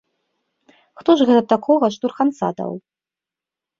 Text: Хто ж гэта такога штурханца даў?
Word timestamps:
Хто 1.01 1.11
ж 1.19 1.29
гэта 1.31 1.43
такога 1.55 1.85
штурханца 1.97 2.47
даў? 2.63 2.73